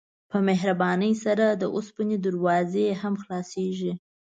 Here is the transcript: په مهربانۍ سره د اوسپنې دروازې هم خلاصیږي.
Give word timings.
په 0.29 0.37
مهربانۍ 0.47 1.13
سره 1.25 1.45
د 1.51 1.63
اوسپنې 1.75 2.17
دروازې 2.25 2.85
هم 3.01 3.13
خلاصیږي. 3.23 3.93